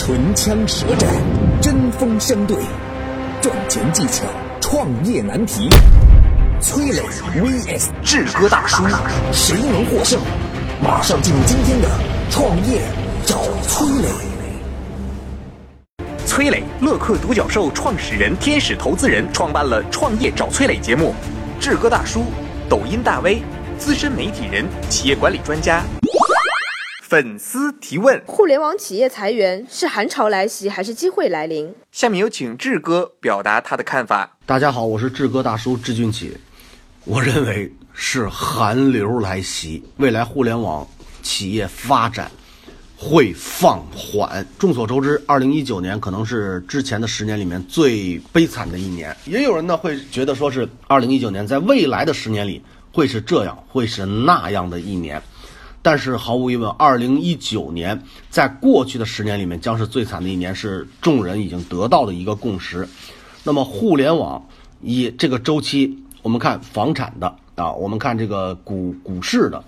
[0.00, 1.10] 唇枪舌战，
[1.60, 2.56] 针锋相对，
[3.42, 4.24] 赚钱技巧，
[4.60, 5.68] 创业难题。
[6.60, 7.02] 崔磊
[7.34, 8.84] vs 志哥大叔，
[9.32, 10.20] 谁能获胜？
[10.80, 11.88] 马上进入今天的
[12.30, 12.80] 创业
[13.26, 14.08] 找崔磊。
[16.24, 21.12] 崔磊，乐客独角兽创始人、天使投资人，创办了《创业找崔磊》节目。
[21.58, 22.22] 志哥大叔，
[22.68, 23.42] 抖音大 V，
[23.76, 25.82] 资深媒体人，企业管理专家。
[27.08, 31.74] 粉丝提问：互联网企业裁员是寒潮来袭还是机会来临？
[31.90, 34.36] 下面有请志哥表达他的看法。
[34.44, 36.36] 大家好，我是志哥大叔志俊启。
[37.06, 40.86] 我认为是寒流来袭，未来互联网
[41.22, 42.30] 企业发展
[42.94, 44.46] 会放缓。
[44.58, 49.16] 众所周知，二零一九年可能是之前的十年里面最悲惨的一年。
[49.24, 52.62] 也有人呢会觉得说是二零一九年在未来的十年里
[52.92, 55.22] 会是这样，会是那样的一年。
[55.80, 62.86] 但是毫无疑问，二零一九年在过去的十年里面将是最惨的一年，是众人已经得到的一个共识。
[63.44, 64.44] 那么，互联网
[64.82, 69.62] 以这个周期，我们看房产的啊，我们看这个股股市的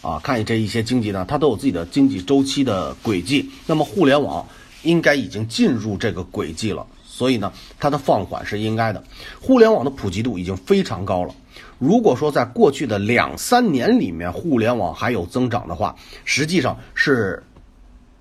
[0.00, 3.50] 啊，看这一些经济呢，它都有自己的经济周期的轨迹。
[3.66, 4.46] 那么，互联网
[4.84, 9.02] 应该已经进入这个轨迹了，所以呢，它的放缓是应该的。
[9.40, 11.34] 互联网的普及度已经非常高了。
[11.78, 17.42] 如果说在过去的两三年里面，互联网还有增长的话，实际上是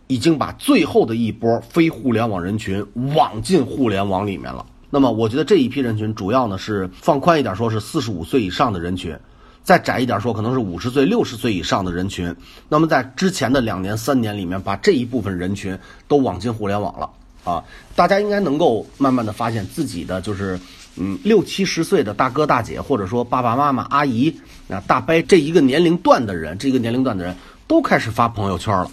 [0.07, 4.65] 已经把最后的一波非互联网人群网进互联网里面了。
[4.89, 9.15] 那么，我觉得这一批人群主要呢是放宽一点，说是四十五岁以上的人群；
[9.63, 12.33] 再窄一点说，可能是五十岁、六十岁以上的人群。
[12.69, 15.77] 那么，在之前的两年、三年里面，把这一部分人群
[16.07, 17.09] 都网进互联网了
[17.43, 17.63] 啊！
[17.95, 20.59] 大家应该能够慢慢的发现自己的就是。
[20.99, 24.35] 嗯，六七十岁的大哥大姐，或者说爸爸妈妈、阿姨
[24.69, 27.35] 啊、大伯这一个年龄段的人，这个年龄段的人
[27.67, 28.91] 都开始发朋友圈了，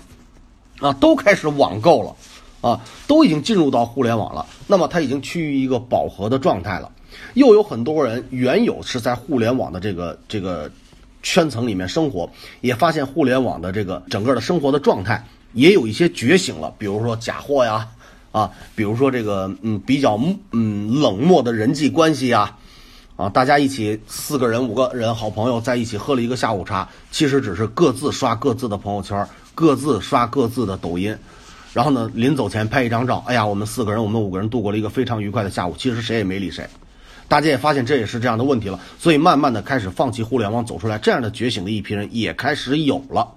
[0.81, 4.45] 啊，都开始网购了，啊，都已经进入到互联网了。
[4.67, 6.91] 那么它已经趋于一个饱和的状态了。
[7.35, 10.71] 又有很多人原有是在互联网的这个这个
[11.23, 12.29] 圈层里面生活，
[12.61, 17.89] 也发现互联网的这个整个的生活的状态也有一些觉醒了，比如说假货呀。
[18.35, 22.57] 啊，比如说这个，嗯，比较嗯冷漠的人际关系呀，
[23.15, 29.25] 啊，大家一起四个人、五个人好朋友在一起喝了一个下午茶，其实只是各自刷各自的朋友圈，
[29.55, 31.17] 各自刷各自的抖音，
[31.73, 36.69] 然后呢，临走前拍一张照，哎呀，我们四个人，我们五个人度过了一个非常愉快的下午，其实谁也没理谁，
[37.29, 43.29] 大家也发现这也是这样的问题了，所以慢慢的开始放弃互联网，走出来，这样的觉醒的一批人也开始有了。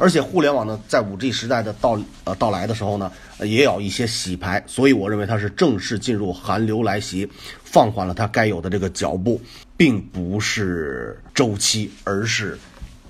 [0.00, 7.30] 而且互联网呢，在五 G 时代的到呃到来的时候呢，也有一些洗牌，所以我认为它是正式进入寒流来袭，
[7.62, 9.38] 放缓了它该有的这个脚步，
[9.76, 12.58] 并不是周期，而是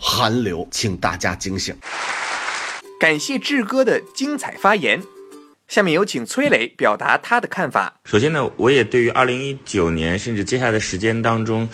[0.01, 1.73] 寒流，请大家警醒。
[2.99, 5.01] 感谢志哥的精彩发言，
[5.69, 8.01] 下面有请崔磊表达他的看法。
[8.05, 11.69] 首先呢，我也对于二零一九年甚至接下来的时间当中。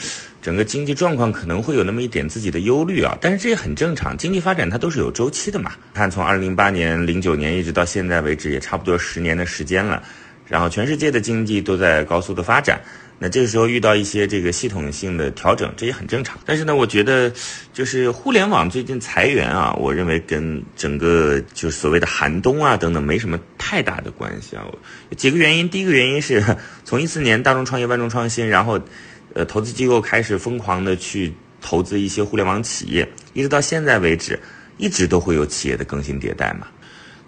[0.47, 5.73] 整个经济状况可能会有那么一点自己的忧虑啊，但是这也很正常，经济发展它都是有周期的嘛。
[5.93, 10.01] 看从二零零八年、零九年一直到现在为止，也差不多十年的时间了。
[10.47, 12.81] 然后全世界的经济都在高速的发展，
[13.19, 16.39] 那这个时候遇到一些这个系统性的调整，这也很正常。
[16.45, 17.33] 但是呢，我觉得
[17.73, 24.65] 就是互联网最近裁员啊，我认为跟整个就是所谓的寒冬啊等等没什么太大的关系啊。
[25.17, 26.41] 几个原因，第一个原因是
[26.87, 28.81] 从一四年大众创业万众创新，然后。
[29.37, 31.31] 呃，投资机构开始疯狂的去
[31.61, 34.41] 投资一些互联网企业，一直到现在为止，
[34.79, 36.67] 一直都会有企业的更新迭代嘛。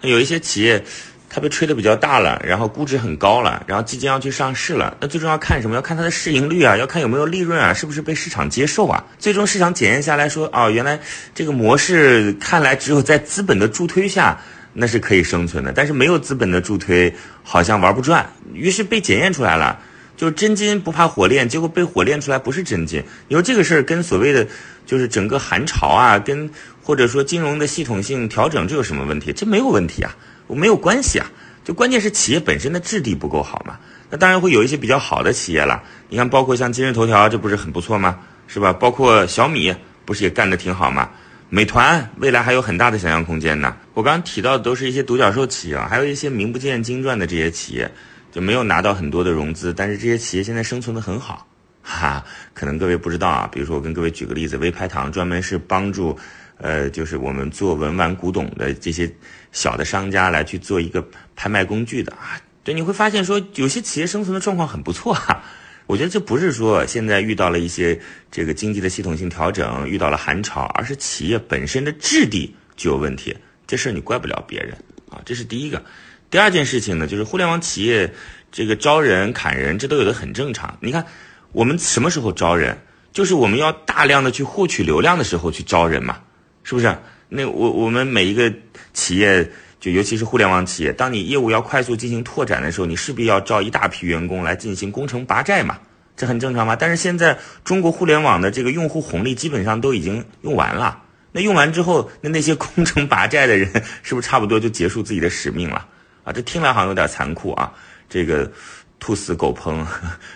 [0.01, 0.83] 那有一些企业，
[1.29, 4.97] 它被吹得比较大了，然后估值很高了，然后即将要去上市了。
[4.99, 5.75] 那最重要看什么？
[5.75, 9.05] 要看它的市盈率啊，要看有没有利润啊，是不是被市场接受啊？
[9.19, 10.99] 最终市场检验下来说，哦，原来
[11.35, 14.35] 这个模式看来只有在资本的助推下，
[14.73, 18.27] 那是可以生存的，但是没有资本的助推，好像玩不转。
[18.51, 19.79] 于是被检验出来了。
[20.19, 23.01] 就是真金不怕火炼，结果被火炼出来不是真金。
[23.29, 24.45] 你说这个事儿跟所谓的
[24.85, 26.51] 就是整个寒潮啊，跟
[26.83, 29.31] 或者说金融的系统性调整，这有什么问题？
[29.31, 30.13] 这没有问题啊，
[30.47, 31.31] 我没有关系啊。
[31.63, 33.79] 就关键是企业本身的质地不够好嘛。
[34.09, 35.81] 那当然会有一些比较好的企业了。
[36.09, 38.19] 你看，包括像今日头条，这不是很不错吗？
[38.47, 38.73] 是吧？
[38.73, 39.73] 包括小米，
[40.03, 41.09] 不是也干得挺好吗？
[41.47, 43.73] 美团未来还有很大的想象空间呢。
[43.93, 47.89] 我刚刚提到的都是一些独角兽企业，还有一些名不见经传的这些企业。
[48.31, 51.47] 就没有拿到很多的融资，但是这些企业现在生存的很好，
[51.81, 52.23] 哈，
[52.53, 53.49] 可能各位不知道啊。
[53.51, 56.17] 比如说，我跟各位举个例子，微拍堂专门是帮助，
[56.57, 59.11] 呃，就是我们做文玩古董的这些
[59.51, 61.03] 小的商家来去做一个
[61.35, 62.39] 拍卖工具的啊。
[62.63, 65.43] 对，你会发现说有些企业生存的状况很不错哈。
[65.87, 67.99] 我觉得这不是说现在遇到了一些
[68.29, 73.35] 这个经济的系统性调整，遇到了寒潮，而是企业本身的质地就有问题，
[73.65, 74.77] 这事儿你怪不了别人
[75.09, 75.19] 啊。
[75.25, 75.83] 这是第一个。
[76.29, 78.13] 第二件事情呢，就是互联网企业
[78.51, 80.77] 这个招人砍人，这都有的很正常。
[80.79, 81.05] 你看，
[81.51, 82.77] 我们什么时候招人？
[83.11, 86.19] 就是我们要大量的去获取流量的时候去招人嘛，
[86.63, 86.95] 是不是？
[87.29, 88.53] 那我我们每一个
[88.93, 89.49] 企业，
[89.79, 95.79] 就尤其是互联网企业，当你业务要快速进行拓展的时候，你势必要招一大批员工来进行攻城拔寨嘛，
[96.15, 96.75] 这很正常嘛。
[96.75, 103.71] 但是现在中国互联网的这个用户红利基本上都已经用完了，那用完之后，那那些攻城拔寨的人
[104.03, 105.87] 是不是差不多就结束自己的使命了？
[106.29, 107.73] 啊，这听来好像有点残酷啊，
[108.07, 108.51] 这个
[108.99, 109.83] 兔死狗烹，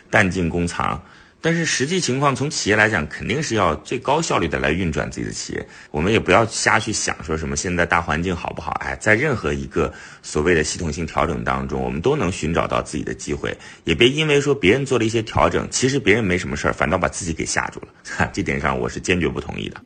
[0.09, 0.99] 弹尽弓藏。
[1.39, 5.67] 但是实际情况，从企业来讲，肯定是要最高效率的来运转自己的企业。
[5.91, 8.71] 我们也不要瞎去想说什么现在大环境好不好？
[8.79, 9.93] 哎，在任何一个
[10.23, 13.55] 所谓的系统性调整当中，我们都能寻找到自己的机会。
[13.83, 17.87] 也别因为说别人做了一些调整，其实别人没什么事儿，反倒把自己给吓住了。
[18.17, 19.79] 哈， 这点上我是坚决不同意的。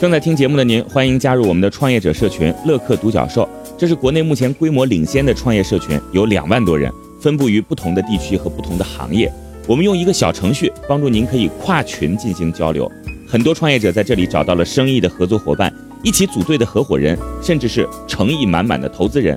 [0.00, 3.48] 正在听节目的您，欢迎加入我们的创业者社群乐客独角兽。
[3.82, 6.88] 这是国内目前规模领先的创业社群，有两万多人，
[7.20, 9.28] 分布于不同的地区和不同的行业。
[9.66, 12.88] 我们用一个小程序帮助您可以跨群进行交流，
[13.26, 15.74] 很多创业者在这里找到了生意的合作伙伴，
[16.04, 19.36] 一起组队的合伙人，甚至是诚意满满的投资人。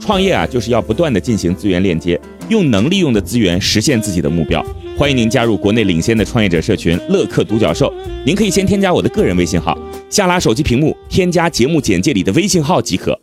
[0.00, 4.60] 创业啊，就是要不断的进行资源链接，用能利用的资源实现自己的目标。
[4.96, 7.94] 欢迎您加入国内领先的创业者社群乐客独角兽。
[8.26, 9.78] 您可以先添加我的个人微信号，
[10.10, 13.16] 下拉手机屏幕添加节目简介里的微信号即可。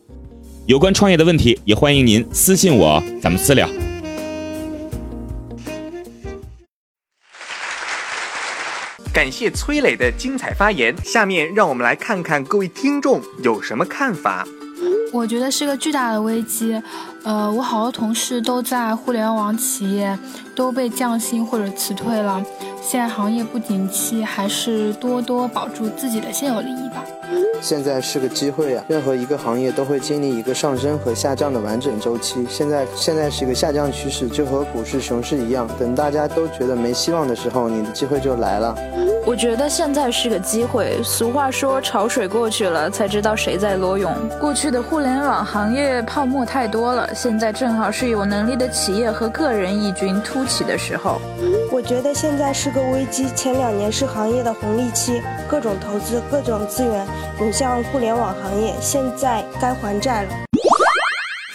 [0.67, 3.69] 有关创业的问题，也欢迎您私信我，咱们私聊。
[9.13, 10.95] 感谢崔磊的精彩发言。
[11.03, 14.47] 下面让我们来看看各位听众有什么看法。
[15.15, 16.81] 我觉得是个巨大的危机。
[17.23, 20.17] 呃，我好多同事都在互联网企业
[20.53, 22.43] 都被降薪或者辞退了。
[22.81, 27.03] 现在行业不景气，还是多多保住自己的现有利益吧。
[27.61, 28.83] 现在是个机会呀！
[28.87, 32.45] 任何一个行业都会经历一个上升和下降的完整周期。
[32.47, 35.67] 现在现在是一个下降趋势，就和股市熊市一样。
[35.79, 38.75] 等大家都觉得没希望的时候，你的机会就来了。
[39.25, 41.01] 我觉得现在是个机会。
[41.03, 44.13] 俗话说，潮水过去了，才知道谁在裸泳。
[44.39, 51.19] 过去的互联网行业泡沫太多了，现在正好是有能力的企业和个人异军突起的时候。
[51.71, 53.27] 我觉得现在是个危机。
[53.35, 57.05] 前两年是行业的红利期，各种投资，各种资源
[57.39, 60.44] 涌向互联网行业，现在该还债了。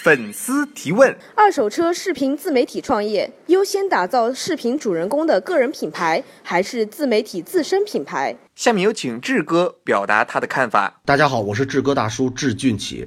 [0.02, 8.35] 粉丝提问：二手车视频自媒体创业，优先打造视频主人公的个人品牌，还是自媒体自身品牌？
[8.55, 11.02] 下面有请志哥表达他的看法。
[11.05, 13.06] 大家好，我是志哥大叔志俊奇。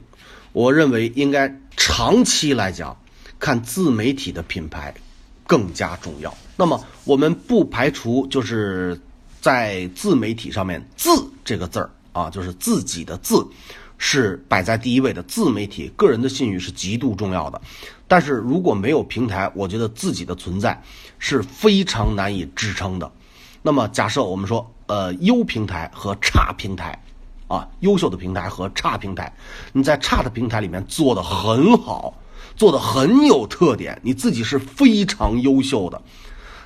[0.51, 2.95] 我认为应该长期来讲，
[3.39, 4.93] 看自媒体的品牌
[5.47, 6.31] 更加重要。
[6.55, 8.95] 那么我们不排除就是
[9.41, 11.09] 在自媒体上面“自”
[11.43, 13.43] 这个字儿啊，就是自己的“自”。
[14.05, 17.59] 是摆在第一位的自媒体，个人的信誉是极度重要的。
[18.05, 20.83] 但是如果没有平台，我觉得自己的存在
[21.19, 23.09] 是非常难以支撑的。
[23.61, 27.01] 那么假设我们说，呃，优平台和差平台，
[27.47, 29.33] 啊，优秀的平台和差平台，
[29.71, 32.13] 你在差的平台里面做的很好，
[32.57, 36.01] 做的很有特点，你自己是非常优秀的。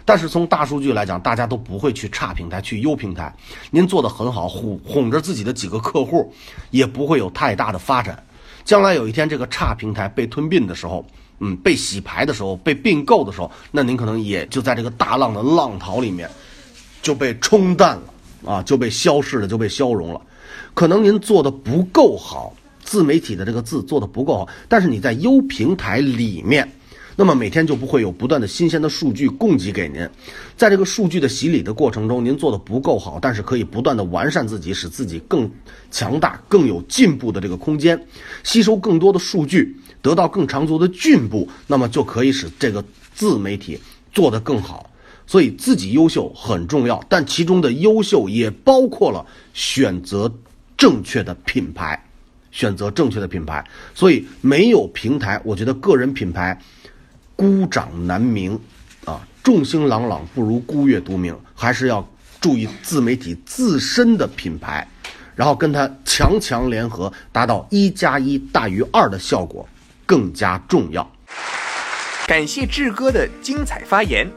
[0.07, 3.35] 但是从大数据来讲，大家都不会去差平台，去优平台。
[3.69, 6.33] 您做的很好，哄哄着自己的几个客户，
[6.69, 8.23] 也不会有太大的发展。
[8.63, 11.05] 将来有一天这个差平台被吞并的时候，
[11.39, 16.29] 嗯，被洗牌的时候，被并购的时候，那您可能也就在这个大浪的浪淘里面
[17.01, 20.21] 就被冲淡了啊，就被消逝了，就被消融了。
[20.73, 26.65] 可能您做的不够好，自媒体的这个字做的不够好，但是你在优平台里面。
[27.19, 30.07] 那么每天就不会有不断的新鲜的数据供给给您，
[30.55, 35.49] 在这个数据的洗礼的过程中，您做的不够好，但是可以不断的完善自己，使自己更
[35.89, 37.99] 强大、更有进步的这个空间，
[38.43, 43.79] 吸收更多的数据，得到更长足的进步，那么就可以使这个自媒体
[44.13, 44.87] 做得更好。
[45.25, 50.31] 所以自己优秀很重要，但其中的优秀也包括了选择
[50.77, 51.99] 正确的品牌，
[52.51, 53.65] 选择正确的品牌。
[53.95, 56.55] 所以没有平台，我觉得个人品牌。
[57.37, 58.59] 孤掌难鸣，
[59.05, 62.05] 啊，众星朗朗不如孤月独明，还是要
[62.41, 64.85] 注意自媒体自身的品牌，
[65.35, 69.69] 然后跟它强强联合，达到一加一大于二的效果，
[70.03, 71.07] 更加重要。
[72.25, 74.27] 感谢志哥的精彩发言，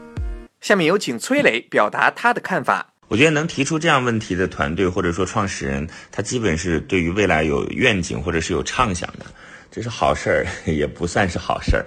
[0.61, 2.93] 下面有请崔磊表达他的看法。
[3.07, 9.25] 我觉得能提出这样问题的团队或者说创始人，他基本是对于未来有愿景或者是有畅想的，
[9.71, 11.83] 这是好事儿， 也不算是好事儿。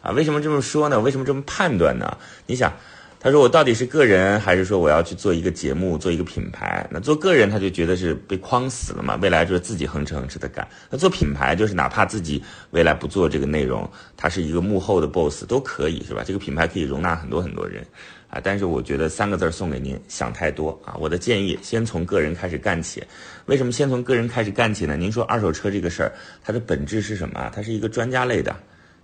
[0.00, 1.00] 啊，为什么这么说呢？
[1.00, 2.16] 为什么这么判断呢？
[2.46, 2.72] 你想，
[3.20, 6.86] 他说我到底是个人，还是说我要去做一个节目，做一个品牌？
[6.90, 10.66] 那做个人他就觉得是被框死了嘛，未来就是自己哼哧哼哧的干。
[10.88, 16.22] 那做品牌就是哪怕自己未来不做这个内容，他是一个幕后的 boss 都可以，是吧？
[16.24, 17.84] 这个品牌可以容纳很多很多人。
[18.30, 20.94] 啊，但是我觉得三个字送给您，想太多啊！
[21.00, 23.02] 我的建议，先从个人开始干起。
[23.46, 24.98] 为什么先从个人开始干起呢？
[24.98, 26.12] 您说二手车这个事儿，
[26.44, 27.50] 它的本质是什么？
[27.54, 28.54] 它是一个专家类的，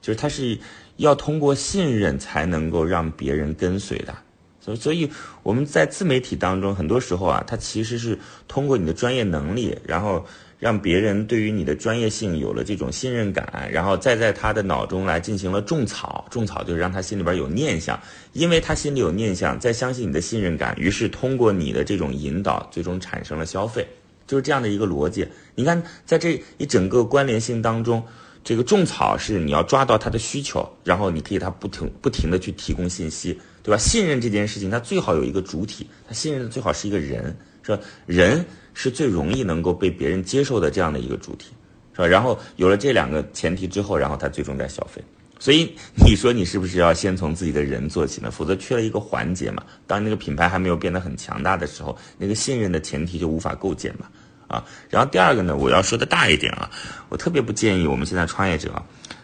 [0.03, 0.59] 就是它是
[0.97, 4.15] 要通过信任才能够让别人跟随的。
[4.61, 5.11] 所所以
[5.43, 10.25] 我们在自媒体当中，很多时候啊，它其实是通过你的专业能力，然后。
[10.61, 16.25] 让别人对于你的专业性有了这种信任感，然后再在他的脑中来进行了种草。
[16.31, 18.01] 种草就是让他心里边有念想，
[18.33, 23.87] 因为他心里有念想，再相信你的信任感，于是通过你的这种引导，最终产生了消费，
[24.27, 25.29] 就是这样的一个逻辑。
[25.55, 28.03] 你看，在这一整个关联性当中，
[28.45, 33.79] 这个种草是你要抓到他的需求，然后你可以他不停不停的去提供信息，对吧？
[33.79, 37.83] 信任这件事情，它最好有一个主体，他信任的最好是一个人，是吧？
[38.07, 38.45] 人。
[38.77, 41.53] 是最容易能够被别人接受的这样的一个主体，
[41.93, 42.07] 是吧？
[42.09, 45.01] 然后有了这两个前提之后，然后他最终在消费。
[45.39, 48.33] 所以你说你是不是要先从自己的人做起呢？
[48.33, 49.63] 否则缺了一个环节嘛。
[49.87, 54.09] 当那个品牌还没有变得很强大的时候，那个信任的前提就无法构建嘛。
[54.49, 56.71] 啊，然后第二个呢，我要说的大一点啊，
[57.09, 58.71] 我特别不建议我们现在创业者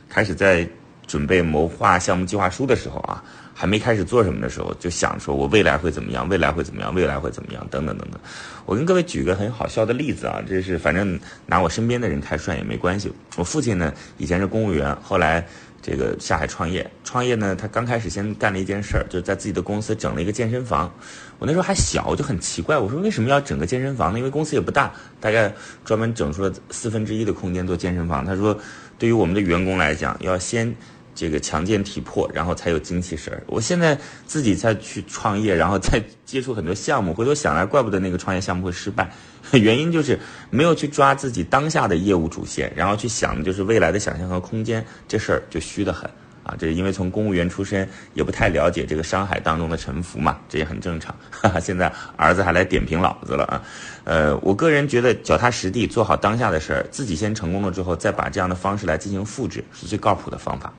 [0.08, 0.68] 开始在
[1.06, 3.22] 准备谋划项目计划书的时候啊。
[3.52, 8.18] 还没开始做什么的时候，就想说我未来会怎么样，未来会怎么样，未来会怎么样，等等等等。
[8.64, 13.12] 我跟各位举个很好笑的例子啊，这是反正拿我身边的人开涮也没关系。
[13.36, 15.46] 我父亲呢以前是公务员，后来
[15.82, 20.92] 这个下海创业，创业呢他刚开始先干了一件事儿，就是在自己的公司整了一个健身房。
[21.38, 24.18] 我那时候还小，我就很奇怪，我说为什么要整个健身房呢？
[24.18, 25.52] 因为公司也不大，大概
[25.84, 28.24] 专门整出了四分之一的空间做健身房。
[28.24, 28.58] 他说，
[28.98, 30.74] 对于我们的员工来讲，要先。
[31.14, 33.42] 这个强健体魄，然后才有精气神儿。
[33.46, 39.10] 我现在自己再去创业，然后再接触很多项目，回头想来，怪不得那个创业项目会失败，
[39.52, 40.18] 原因就是
[40.50, 46.08] 没有去抓自己当下的业务主线，然后去想就是未来的想象和空间，这事儿就虚得很
[46.42, 46.54] 啊！
[46.58, 51.14] 这是因为从公务员出身，也不太了解这个商海当中的沉浮嘛，这也很正常。
[51.30, 53.62] 哈哈，现在儿子还来点评老子了啊！
[54.04, 60.72] 呃，我个人觉得脚踏实地做好当下的事儿，自己先成功了之后，再把这样的方式来进行复制，是最靠谱的方法。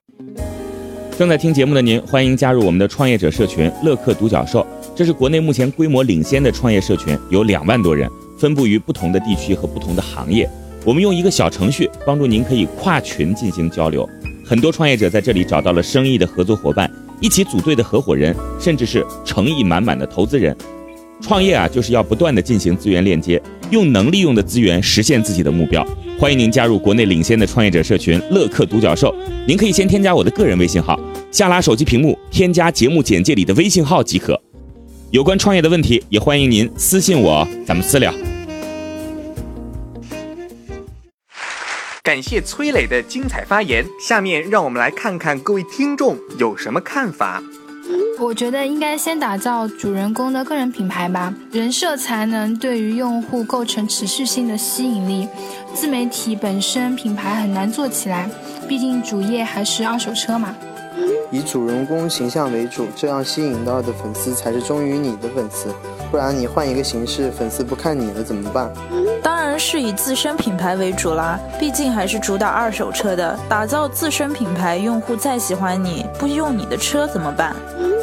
[1.17, 4.65] 正在听节目的您，欢迎加入我们的创业者社群“乐客独角兽”。
[4.95, 10.49] 这是国内目前规模领先的创业社群，有两万多人，分布于不同的地区和不同的行业。
[10.83, 14.07] 我们用一个小程序帮助您可以跨群进行交流。
[14.43, 20.55] 很多创业者在这里找到了生意的合作伙伴，一起组队的合伙人，甚至是诚意满满的投资人。
[21.21, 23.39] 创业啊，就是要不断的进行资源链接，
[23.71, 25.85] 用能利用的资源实现自己的目标。
[26.19, 29.15] 欢迎您加入国内领先的创业者社群“乐客独角兽”。
[29.47, 30.99] 您可以先添加我的个人微信号，
[31.31, 34.39] 下拉手机屏幕添加节目简介里的微信号即可。
[35.09, 38.13] 有关创业的问题，也欢迎您私信我，咱们私聊。
[42.03, 47.41] 感谢崔磊的精彩发言，下面让我们来看看各位听众有什么看法。
[48.21, 55.27] 我觉得应该先打造主人公的个人品牌吧，人设才能对于用户构成持续性的吸引力。
[55.73, 58.29] 自媒体本身品牌很难做起来，
[58.67, 60.55] 毕竟主业还是二手车嘛。
[61.31, 65.73] 以主人公形象为主，这样吸引到的粉丝才是忠于你的粉丝，
[66.11, 68.71] 不然你换一个形式，粉丝不看你了怎么办？
[69.23, 77.55] 当然是以自身品牌为主啦，毕竟还是主打二手车的，打造自身品牌，用户再喜欢你，不用你的车怎么办？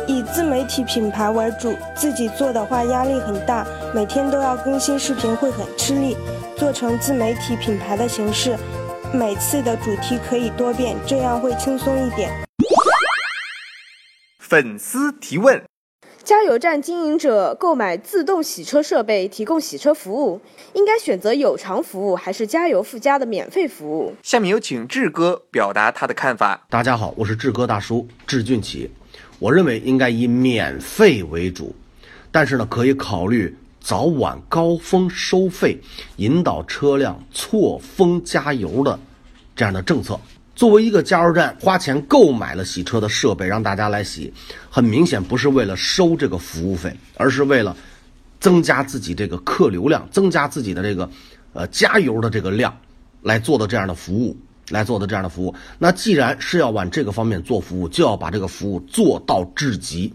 [0.08, 6.16] 以自媒体品牌为主，自己做的话压力很大，每天都要更新视频会很吃力。
[6.56, 8.56] 做成自媒体品牌的形式，
[9.12, 12.32] 每次的主题可以多变，这样会轻松一点。
[14.38, 15.62] 粉丝提问：
[16.24, 20.40] 加油站经营者购买自动洗车设备，提供洗车服务，
[20.72, 24.14] 应该选择有偿服务还是加油附加的免费服务？
[24.22, 26.64] 下面有请志哥表达他的看法。
[26.70, 28.90] 大家好，我是志哥大叔，志俊奇。
[29.38, 31.74] 我认为应该以免费为主，
[32.30, 35.80] 但是呢，可以考虑早晚高峰收费，
[36.16, 38.98] 引导车辆错峰加油的
[39.54, 40.18] 这样的政策。
[40.56, 44.32] 作为一个加油站，花钱购买了洗车的设备，让大家来洗，
[44.68, 47.76] 很明显不是为了收这个服务费，而是为了
[48.40, 51.08] 增加自己这个客流量，增加自己的这个
[51.52, 52.76] 呃加油的这个量
[53.22, 54.36] 来做的这样的服务。
[54.70, 60.12] 来做的这样的服务，那既然是要往这个方面做服务，就要把这个服务做到至极。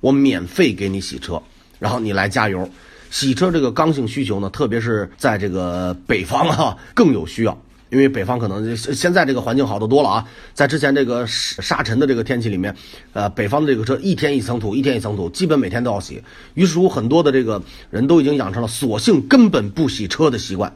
[0.00, 1.40] 我免费给你洗车，
[1.78, 2.68] 然后你来加油。
[3.10, 7.58] 洗车这个刚性需求呢，特别是在这个北方啊， 更有需要。
[7.90, 12.74] 因为北方可能现在这个环境好得多了啊，在之前这个沙尘的这个天气里面，
[13.12, 16.20] 呃，北方的这个车一天一层土，一天一层土，基本每天都要洗。
[16.54, 20.74] 于是乎，很多的这个人都已经养成了索性根本不洗车的习惯。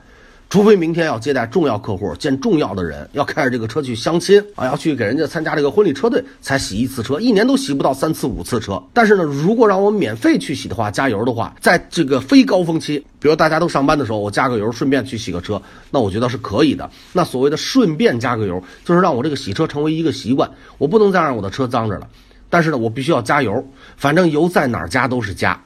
[0.50, 8.82] 除非明天要接待重要客户、见重要的人，要开着这个车去相亲啊，要去给人家参加这个婚礼车队，才洗一次车，一年都洗不到三次五次车。
[8.94, 16.88] 但是呢，如果让我免费去洗的话，加油的话，在这个非高峰期，比如大家都上班的时候，我加个油，顺便去洗个车，那我觉得是可以的。
[17.12, 22.08] 那所谓的顺便加个油，就是让我这个洗车成为一个习惯，我不能再让我的车脏着了。
[22.48, 23.62] 但是呢，我必须要加油，
[23.98, 25.62] 反正油在哪儿加都是加。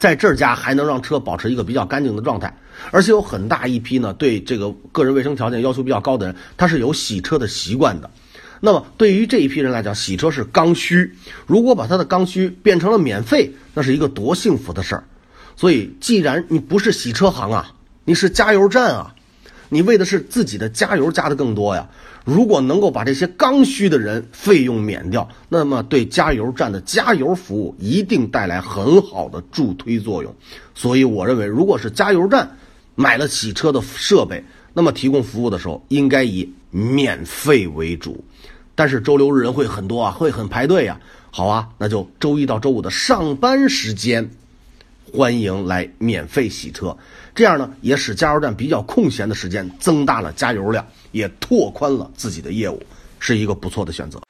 [0.00, 2.54] 在这儿加还能让车保持一个比较干净的状态，
[2.90, 8.10] 而且有很大一批呢对这个个人卫生条件要求比较高的人，他是有洗车的习惯的。
[8.60, 11.14] 那么对于这一批人来讲，洗车是刚需。
[11.46, 15.04] 如果把他的刚需变成了免费，那是一个多幸福的事儿。
[15.56, 17.72] 所以，既然你不是洗车行啊，
[18.04, 19.14] 你是加油站啊，
[19.68, 21.88] 你为的是自己的加油加的更多呀。
[22.24, 30.34] 如果能够把这些刚需的人费用免掉，那么对加油站的加油服务一定带来很好的助推作用。
[30.74, 32.58] 所以我认为，如果是加油站
[32.96, 38.24] 买了洗车的设备，那么提供服务的时候应该以免费为主。
[38.74, 40.98] 但是周六日人会很多啊，会很排队呀。
[41.30, 44.28] 好啊，那就周一到周五的上班时间。
[45.12, 46.94] 欢迎来免费洗车，
[47.32, 52.82] 这样呢也使加油站比较空闲的时间增大了加油量，也拓宽了自己的业务，
[53.20, 54.20] 是一个不错的选择。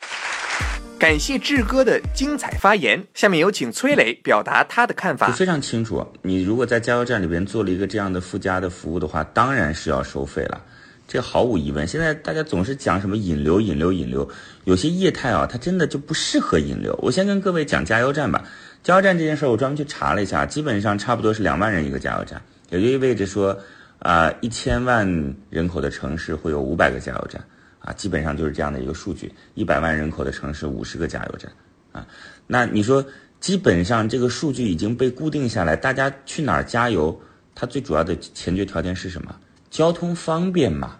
[0.98, 5.30] 感谢志哥的精彩发言，下面有请崔磊表达他的看法。
[5.32, 10.62] 非常清楚，你如果在加油站里边做了一个这样的附加的服务的话，当然是要收费了，
[11.06, 11.86] 这毫无疑问。
[11.86, 14.26] 现在大家总是讲什么引流、引流、引流，
[14.64, 16.98] 有些业态啊，它真的就不适合引流。
[17.02, 18.42] 我先跟各位讲加油站吧。
[18.82, 23.58] 加油站这件事儿，我专门去查了一下，基本上差不多是两万人一个加油站，也就意味着说，
[23.98, 27.44] 啊，一千万人口的城市会有五百个加油站，
[27.86, 29.32] 啊，基本上就是这样的一个数据。
[29.54, 31.50] 一百万人口的城市，五十个加油站，
[31.92, 32.06] 啊，
[32.46, 33.02] 那你说，
[33.40, 37.18] 基本上这个数据已经被固定下来，大家去哪儿加油，
[37.54, 39.34] 它最主要的前决条件是什么？
[39.70, 40.98] 交通方便嘛，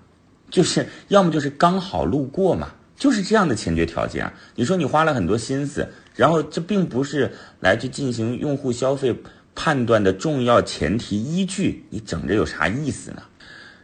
[0.49, 4.33] 就是要么就是刚好路过嘛，就是这样的前决条件啊。
[4.55, 5.87] 你说你花了很多心思。
[6.17, 9.15] 然后这并不是来去进行用户消费
[9.55, 13.23] 判断的重要前提依据，你整着有啥意思呢？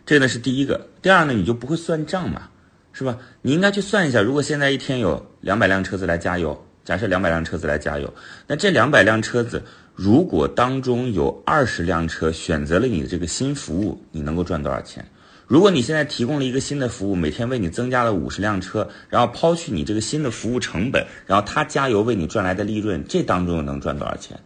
[0.07, 0.89] 这呢是第一个。
[1.03, 2.49] 第二呢，你就不会算账嘛，
[3.03, 3.19] 是吧？
[3.43, 8.15] 你应该去算一下，如果现在一天有两百辆车子来加油，假设两百辆车子来加油，
[8.47, 9.61] 那这两百辆车子
[9.97, 15.05] 如果当中有二十辆车选择了你的这个新服务，你能够赚多少钱？
[15.49, 24.39] 如果你现在提供了一个新的服务，每天为你增加了五十辆车，然后抛去你这个新的服务成本，然后他加油为你赚来的利润，这当中又能赚多少钱？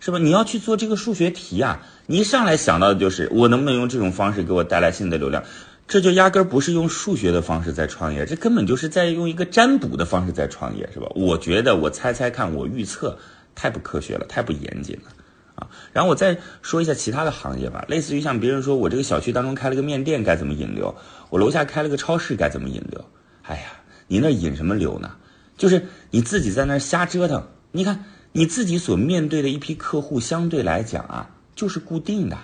[0.00, 0.18] 是吧？
[0.18, 1.80] 你要去做这个数学题啊！
[2.06, 5.42] 你一上来想到的就是我能不能用这种方式给我带来新的流量，
[5.86, 11.06] 这就压根儿不是用数学的方式在创业，这根本就是在用一个占卜的方式在创业，是吧？
[11.14, 13.18] 我觉得我猜猜看，我预测
[13.54, 15.12] 太不科学了，太不严谨了。
[15.56, 20.94] 啊，然后我再说一下其他的行业吧，类似于像别人说我这个小区当中开了个面店该怎么引流，
[21.30, 23.04] 我楼下开了个超市该怎么引流？
[23.42, 23.66] 哎呀，
[24.08, 25.12] 你那引什么流呢？
[25.56, 27.46] 就是你自己在那瞎折腾。
[27.70, 32.36] 你看你自己所面对的一批客户，相对来讲啊，就是固定的。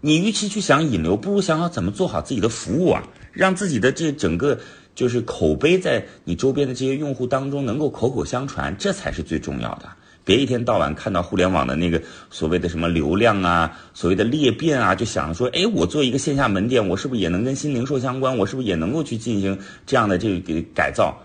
[0.00, 4.58] 你与其去想引流，不如想好怎么做好自己的服务啊，让自己的这整个
[4.94, 9.88] 就是口碑在你周边的这些用户当中能够口口相传，这才是最重要的。
[10.24, 18.36] 别一天到晚看到互联网的那个所谓的什么流量啊，所谓的裂变啊，就想着说，哎，我做一个线下门店，我是不是也能跟新零售相关？
[18.36, 21.18] 我是不是也能够去进行这样的这个改造，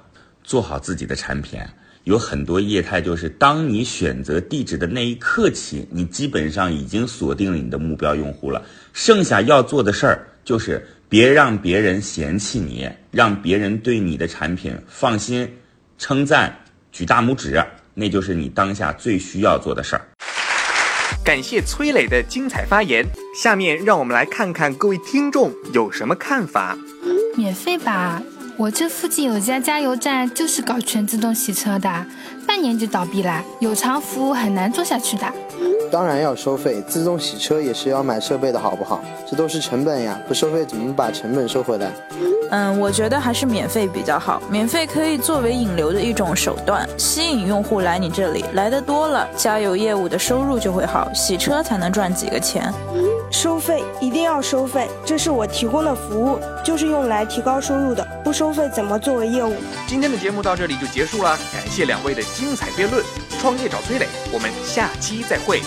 [0.44, 1.60] 做好自己的产品？
[2.04, 8.62] 有很多业态，就是当你选择地址的那一刻起，你基本上已经锁定了你的目标用户了。
[8.92, 15.58] 剩下要做的事儿，就是别让别人嫌弃你，让别人对你的产品放心、
[15.98, 16.60] 称赞、
[16.92, 17.64] 举大拇指。
[17.94, 20.02] 那就是你当下最需要做的事儿。
[21.24, 23.06] 感谢崔磊的精彩发言，
[23.42, 26.78] 下面让我们来看看各位听众有什么看法。
[27.38, 28.22] 免费吧，
[28.56, 31.90] 我这附近有家加油站，就是搞全自动洗车的，
[32.46, 35.26] 半年就倒闭了，有偿服务很难做下去的。
[35.92, 39.04] 当然要收费，自动洗车也是要买设备的，好不好？
[39.30, 41.92] 这都是成本呀，不收费怎么把成本收回来？
[42.54, 52.72] 嗯，我觉得还是免费比较好，免费可以作为引流的一种手段，吸引用户来你这里，来的多了，加油业务的收入就会好，洗车才能赚几个钱。
[53.32, 59.52] 收费一定要收费，这是我提供的服务，就是用来提高收入的，不收费怎么作为业务？
[59.88, 63.04] 今天的节目到这里就结束了，感谢两位的精彩辩论。
[63.42, 65.60] 创业找崔磊，我们下期再会。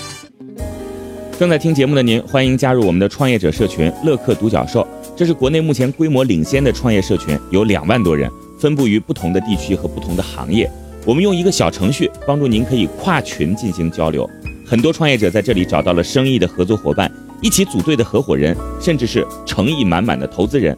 [1.36, 4.86] 正在听节目的您，欢迎加入我们的创业者社群乐客独角兽。
[5.16, 10.70] 这是国内目前规模领先的创业社群，有两万多人，分布于不同的地区和不同的行业。
[11.06, 14.28] 我们用一个小程序帮助您可以跨群进行交流。
[14.66, 20.76] 很多创业者在这里找到了生意的合作伙伴，一起组队的合伙人，甚至是诚意满满的投资人。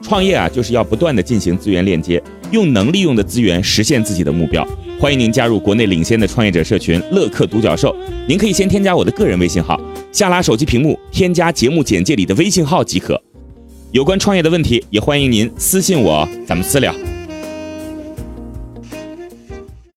[0.00, 4.66] 创业啊，就是要不断的进行资源链接，用能利用的资源实现自己的目标。
[4.98, 7.94] 欢迎您加入国内领先的创业者社群乐客独角兽。
[8.26, 9.78] 您可以先添加我的个人微信号，
[10.12, 13.20] 下拉手机屏幕添加节目简介里的微信号即可。
[13.92, 17.15] 有关创业的问题，也欢迎您私信我，咱们私聊。